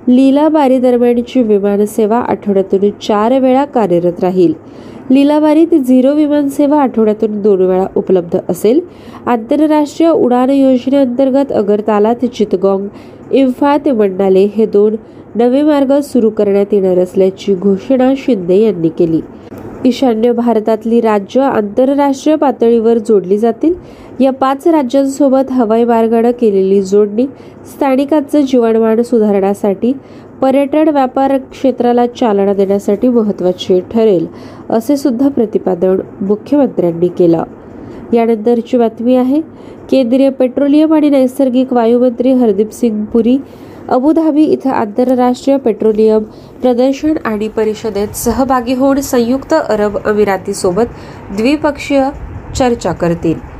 [0.07, 4.53] लीलाबारी दरम्यानची विमानसेवा आठवड्यातून चार वेळा कार्यरत राहील.
[5.11, 8.79] लीलाबारीत झिरो विमानसेवा आठवड्यातून दोन वेळा उपलब्ध असेल.
[9.25, 12.87] आंतरराष्ट्रीय उडान योजनेअंतर्गत अगरताला ते चितगॉंग
[13.31, 14.95] इम्फाळ ते मंडाले हे दोन
[15.35, 19.21] नवे मार्ग सुरू करण्यात येणार असल्याची घोषणा शिंदे यांनी केली.
[19.85, 23.73] ईशान्य भारतातली राज्य आंतरराष्ट्रीय पातळीवर जोडली जातील.
[24.19, 27.25] या पाच राज्यांसोबत हवाई मार्गानं केलेली जोडणी
[27.65, 29.93] स्थानिकांचं जीवनमान सुधारण्यासाठी
[30.43, 34.25] पर्यटन व्यापार क्षेत्राला चालना देण्यासाठी महत्त्वाचे ठरेल
[34.69, 37.43] असे सुद्धा प्रतिपादन मुख्यमंत्र्यांनी केलं.
[38.13, 39.39] यानंतरची बातमी आहे
[39.91, 43.37] केंद्रीय पेट्रोलियम आणि नैसर्गिक वायुमंत्री हरदीप सिंग पुरी
[43.89, 46.23] अबुधाबी इथं आंतरराष्ट्रीय पेट्रोलियम
[46.61, 50.85] प्रदर्शन आणि परिषदेत सहभागी होऊन संयुक्त अरब अमिरातीसोबत
[51.37, 52.03] द्विपक्षीय
[52.55, 53.52] चर्चा करतील.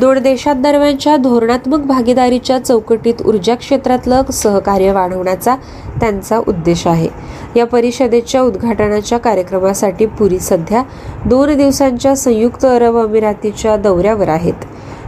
[0.00, 5.54] दोन देशांदरम्यानच्या धोरणात्मक भागीदारीच्या चौकटीत ऊर्जा क्षेत्रातलं सहकार्य वाढवण्याचा
[6.00, 7.08] त्यांचा उद्देश आहे.
[7.56, 10.82] या परिषदेच्या उद्घाटनाच्या कार्यक्रमासाठी पुरी सध्या
[11.26, 14.64] दोन दिवसांच्या संयुक्त अरब अमिरातीच्या दौऱ्यावर आहेत.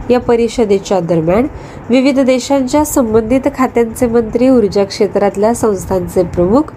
[0.09, 1.47] या परिषदेच्या दरम्यान
[1.89, 6.71] विविध देशांच्या संबंधित खात्यांचे मंत्री ऊर्जा क्षेत्रातल्या संस्थांचे प्रमुख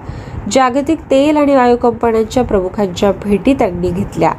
[0.53, 4.33] जागतिक तेल आणि वायू कंपन्यांच्या प्रमुखांच्या भेटी त्यांनी घेतल्या.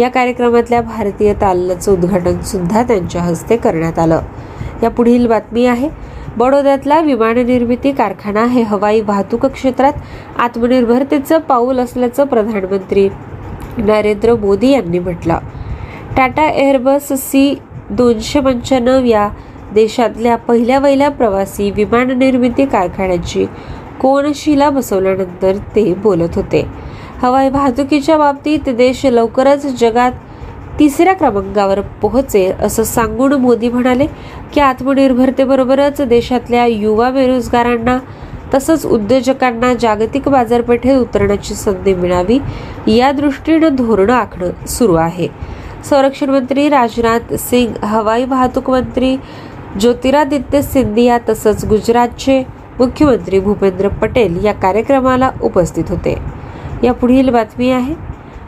[0.00, 4.20] या कार्यक्रमातल्या भारतीय तालनाचं उद्घाटन सुद्धा त्यांच्या हस्ते करण्यात आलं.
[4.82, 5.88] या पुढील बातमी आहे
[6.36, 9.92] बडोद्यातला विमान निर्मिती कारखाना हे हवाई वाहतूक क्षेत्रात
[10.38, 13.08] आत्मनिर्भरतेचं पाऊल असल्याचं प्रधानमंत्री
[13.78, 15.38] नरेंद्र मोदी यांनी म्हटलं.
[16.16, 17.58] टाटा एअरबस सी
[17.90, 19.28] दोनशे पंच्याण्णव या
[19.74, 23.46] देशातल्या पहिल्या वहिल्या प्रवासी विमान निर्मिती कारखान्याची
[24.00, 26.83] कोनशिला बसवल्यानंतर ते बोलत होते.
[27.22, 30.12] हवाई वाहतुकीच्या बाबतीत देश लवकरच जगात
[30.78, 34.06] तिसऱ्या क्रमांकावर पोहोचेल असं सांगून मोदी म्हणाले.
[34.54, 37.98] की आत्मनिर्भरतेबरोबरच देशातल्या युवा बेरोजगारांना
[38.54, 42.38] तसंच उद्योजकांना जागतिक बाजारपेठेत उतरण्याची संधी मिळावी
[42.96, 45.28] या दृष्टीनं धोरणं आखणं सुरू आहे.
[45.84, 49.16] संरक्षण मंत्री राजनाथ सिंग हवाई वाहतूक मंत्री
[49.80, 52.42] ज्योतिरादित्य सिंधिया तसंच गुजरातचे
[52.78, 56.43] मुख्यमंत्री भूपेंद्र पटेल या कार्यक्रमाला उपस्थित होते.
[56.82, 57.94] या पुढील बातमी आहे.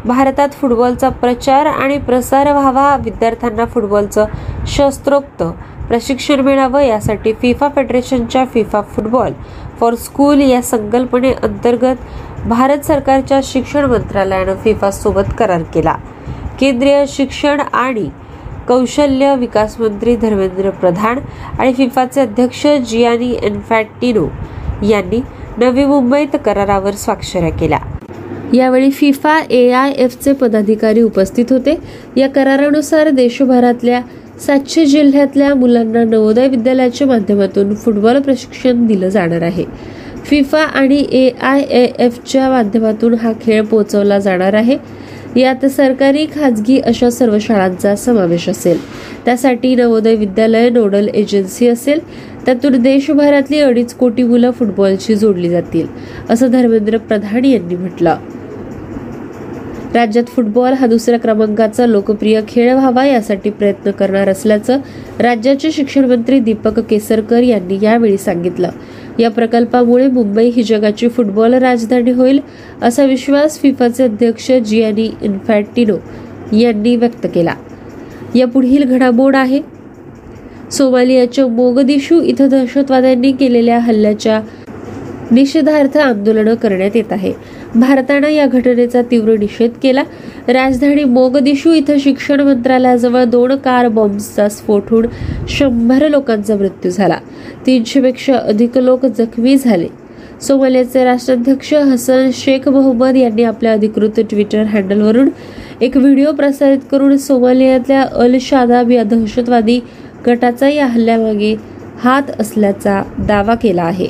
[0.05, 4.27] भारतात फुटबॉलचा प्रचार आणि प्रसार व्हावा विद्यार्थ्यांना फुटबॉलचं
[4.67, 5.43] शस्त्रोक्त
[5.89, 9.33] प्रशिक्षण मिळावं यासाठी फिफा फेडरेशनच्या फिफा फुटबॉल
[9.81, 15.97] फॉर स्कूल या संकल्पने अंतर्गत भारत सरकारच्या शिक्षण मंत्रालयानं फिफा सोबत करार केला.
[16.61, 18.09] केंद्रीय शिक्षण आणि
[18.69, 21.19] कौशल्य विकास मंत्री धर्मेंद्र प्रधान
[21.59, 24.27] आणि फिफाचे अध्यक्ष जियानी एन्फॅटिनो
[24.87, 25.21] यांनी
[25.59, 27.79] नवी मुंबईत करारावर स्वाक्षऱ्या केल्या.
[28.55, 31.77] यावेळी फिफा ए आय एफचे पदाधिकारी उपस्थित होते.
[32.17, 34.01] या करारानुसार देशभरातल्या
[34.47, 39.65] सातशे जिल्ह्यातल्या मुलांना नवोदय विद्यालयाच्या माध्यमातून फुटबॉल प्रशिक्षण दिलं जाणार आहे.
[40.25, 44.77] फिफा आणि ए आय ए एफच्या माध्यमातून हा खेळ पोहोचवला जाणार आहे.
[45.37, 48.79] यात सरकारी खाजगी अशा सर्व शाळांचा समावेश असेल.
[49.25, 51.99] त्यासाठी नवोदय विद्यालय नोडल एजन्सी असेल.
[52.45, 55.87] त्यातून देशभरातली अडीच कोटी मुलं फुटबॉलशी जोडली जातील
[56.31, 58.17] असं धर्मेंद्र प्रधान यांनी म्हटलं.
[59.95, 64.79] राज्यात फुटबॉल हा दुसऱ्या क्रमांकाचा लोकप्रिय खेळ व्हावा यासाठी प्रयत्न करणार असल्याचं
[65.19, 68.69] राज्याचे शिक्षण मंत्री दीपक केसरकर यांनी यावेळी सांगितलं.
[69.19, 72.41] या प्रकल्पामुळे मुंबई ही जगाची फुटबॉल राजधानी होईल
[72.83, 75.97] असा विश्वास फिफाचे अध्यक्ष जियानी इन्फॅटिनो
[76.57, 77.55] यांनी व्यक्त केला.
[78.35, 79.61] या पुढील घडामोड आहे.
[80.71, 84.41] सोमालियाच्या मोगदिशू इथं दहशतवाद्यांनी केलेल्या हल्ल्याच्या
[85.31, 87.33] निषेधार्थ आंदोलनं करण्यात येत आहे.
[87.77, 90.03] भारतानं या घटनेचा तीव्र निषेध केला.
[90.49, 95.07] राजधानी मोगदिशू इथं शिक्षण मंत्रालयाजवळ दोन कार बॉम्बचा स्फोट होऊन
[95.49, 97.19] शंभर लोकांचा मृत्यू झाला.
[97.67, 99.89] तीनशेपेक्षा अधिक लोक जखमी झाले.
[100.41, 105.29] सोमालियाचे राष्ट्राध्यक्ष हसन शेख मोहम्मद यांनी आपल्या अधिकृत ट्विटर हँडलवरून
[105.81, 109.81] एक व्हिडिओ प्रसारित करून सोमालियातल्या अल शादाब या दहशतवादी
[110.27, 111.55] गटाचा या हल्ल्यामागे
[112.05, 114.07] हात असल्याचा दावा केला आहे.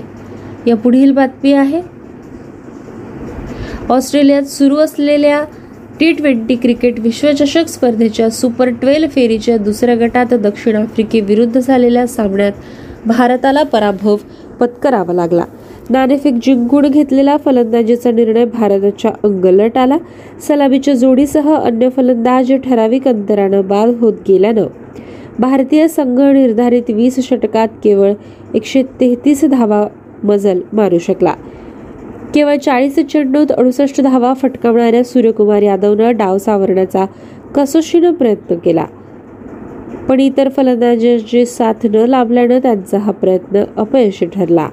[0.66, 1.95] या पुढील बातमी आहे.
[3.90, 5.44] ऑस्ट्रेलियात सुरू असलेल्या
[6.00, 12.52] टी ट्वेंटी क्रिकेट विश्वचषक स्पर्धेच्या सुपर ट्वेल्व फेरीच्या दुसऱ्या गटात दक्षिण आफ्रिकेविरुद्ध झालेल्या सामन्यात
[13.06, 14.16] भारताला पराभव
[14.60, 15.44] पत्करावा लागला.
[15.90, 19.98] नाणेफेक जिंकून घेतलेला फलंदाजीचा निर्णय भारताच्या अंगलट आला.
[20.48, 24.66] सलामीच्या जोडीसह अन्य फलंदाज ठराविक अंतरानं बाद होत गेल्यानं
[25.38, 28.12] भारतीय संघ निर्धारित वीस षटकात केवळ
[28.54, 29.86] एकशे तेहतीस धावा
[30.24, 31.34] मजल मारू शकला.
[32.34, 37.04] केवळ चाळीस चेंडूत अडुसष्ट धावा फटकावणाऱ्या सूर्यकुमार यादवनं डाव सावरण्याचा
[37.54, 38.84] कसोशीनं प्रयत्न केला.
[40.08, 44.68] पण इतर फलंदाजांची साथ न लाभल्यानं त्यांचा हा प्रयत्न अपयशी ठरला.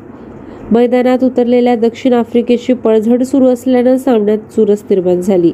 [0.72, 5.52] मैदानात उतरलेल्या दक्षिण आफ्रिकेची पळझड सुरू असल्यानं सामन्यात चुरस निर्माण झाली.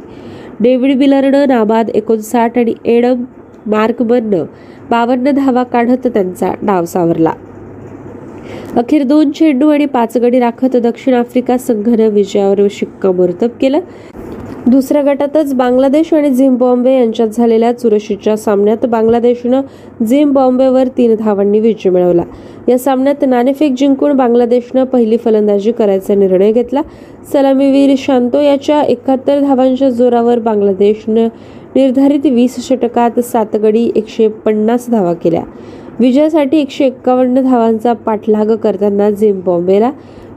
[0.59, 3.23] डेव्हिड बिलरनं नाबाद एकोणसाठ आणि एडम
[3.65, 4.45] मार्कमननं
[4.89, 7.31] बावन्न धावा काढत त्यांचा डाव सावरला.
[8.75, 13.79] अखेर दोन चेंडू आणि पाच गडी राखत दक्षिण आफ्रिका संघानं विजयावर शिक्कामोर्तब केलं.
[14.67, 19.61] दुसऱ्या गटातच बांगलादेश आणि झिम्बॉम्बे यांच्यात झालेल्या चुरशीच्या सामन्यात बांगलादेशनं
[20.05, 22.23] झिम्बॉम्बेवर तीन धावांनी विजय मिळवला.
[22.69, 26.81] या सामन्यात नाणेफेक जिंकून बांगलादेशनं पहिली फलंदाजी करायचा निर्णय घेतला.
[27.33, 31.27] सलामीवीर शांतो याच्या एकाहत्तर धावांच्या जोरावर बांगलादेशनं
[31.75, 35.43] निर्धारित वीस षटकात सात गडी एकशे पन्नास धावा केल्या.
[35.99, 39.91] विजयासाठी एकशे एक्कावन्न धावांचा पाठलाग करताना झिम्बॉम्बेला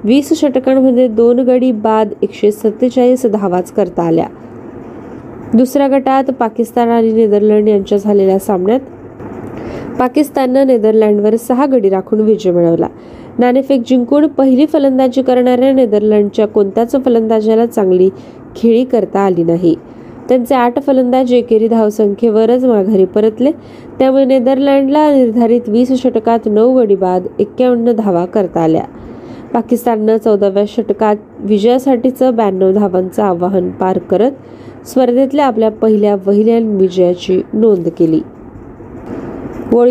[0.04, 4.26] वीस षटकांमध्ये दोन गडी बाद एकशे सत्तेचाळीस धावाच करता आल्या.
[5.54, 8.80] दुसऱ्या गटात पाकिस्तान आणि नेदरलँड यांच्या झालेल्या सामन्यात
[9.98, 12.88] पाकिस्ताननं नेदरलँडवर सहा गडी राखून विजय मिळवला.
[13.38, 18.08] नाणेफेक जिंकून पहिली फलंदाजी करणाऱ्या नेदरलँडच्या कोणत्याच फलंदाजाला चांगली
[18.56, 19.74] खेळी करता आली नाही.
[20.32, 23.50] त्यांचे आठ फलंदाज एकेरी धावसंख्येवरच माघारी परतले.
[23.98, 28.82] त्यामुळे नेदरलँडला निर्धारित वीस षटकात नऊ गडी बाद एक्क्यावन्न धावा करता आल्या.
[29.54, 34.30] पाकिस्ताननं चौदाव्या षटकात विजयासाठीचं ब्याण्णव धावांचं आव्हान पार करत
[34.86, 38.20] स्पर्धेतल्या आपल्या पहिल्या वहिल्या विजयाची नोंद केली.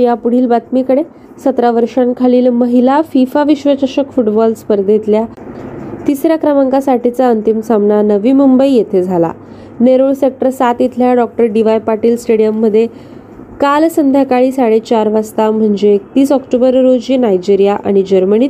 [0.03, 1.03] या पुढील बातमीकडे.
[1.45, 5.25] सतरा वर्षांखालील महिला फिफा विश्वचषक फुटबॉल स्पर्धेतल्या
[6.07, 9.31] तिसऱ्या क्रमांकासाठीचा अंतिम सामना नवी मुंबई येथे झाला.
[9.81, 12.87] नेरूळ सेक्टर सात इथल्या डॉक्टर डी वाय पाटील स्टेडियममध्ये
[13.61, 18.49] काल संध्याकाळी साडेचार वाजता म्हणजे एकतीस ऑक्टोबर रोजी नायजेरिया आणि जर्मनीत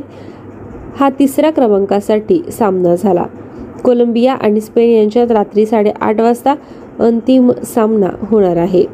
[0.98, 3.24] हा तिसऱ्या क्रमांकासाठी सामना झाला.
[3.84, 6.54] कोलंबिया आणि स्पेन यांच्यात रात्री साडेआठ वाजता
[7.00, 8.84] अंतिम सामना होणार आहे.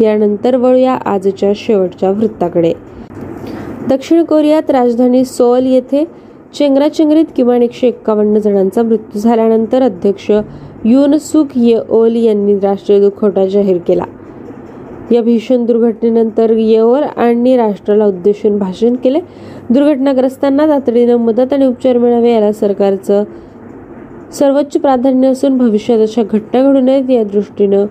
[0.00, 2.72] यानंतर वळूया आजच्या शेवटच्या वृत्ताकडे.
[3.88, 6.04] दक्षिण कोरियात राजधानी सोल येथे
[6.54, 10.30] चेंगराचेंगरीत किमान एकशे एक्कावन्न जणांचा मृत्यू झाल्यानंतर अध्यक्ष
[10.84, 14.04] युन सुक येओल यांनी राष्ट्रीय दुखवटा जाहीर केला.
[15.12, 19.18] या भीषण दुर्घटनेनंतर येओल आणि राष्ट्राला उद्देशून भाषण केले.
[19.70, 23.24] दुर्घटनाग्रस्तांना तातडीनं मदत आणि उपचार मिळावे याला सरकारचं
[24.32, 27.86] सर्वोच्च प्राधान्य असून भविष्यात अशा घटना घडू नयेत या दृष्टीनं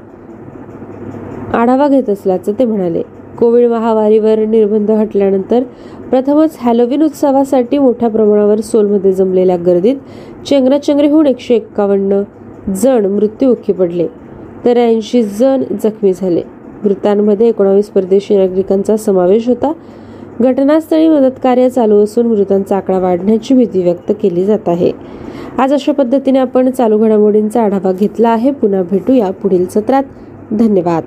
[1.54, 3.02] आढावा घेत असल्याचं ते म्हणाले.
[3.40, 5.64] कोविड महामारीवर निर्बंध हटल्यानंतर
[6.10, 9.96] प्रथमच हॅलोविन उत्सवासाठी मोठ्या प्रमाणावर सोलमध्ये जमलेल्या गर्दीत
[10.48, 12.22] चेंगराचेंगरी होऊन एकशे एक्कावन्न
[12.76, 14.07] जण मृत्यूमुखी पडले.
[14.65, 16.41] तर ऐंशी जण जखमी झाले.
[16.84, 19.74] मृतांमध्ये एकोणावीस परदेशी नागरिकांचा समावेश होता.
[20.41, 24.91] घटनास्थळी मदत कार्य चालू असून मृतांचा आकडा वाढण्याची भीती व्यक्त केली जात आहे.
[25.59, 28.51] आज अशा पद्धतीने आपण चालू घडामोडींचा आढावा घेतला आहे.
[28.51, 30.03] पुन्हा भेटूया पुढील सत्रात.
[30.51, 31.03] धन्यवाद.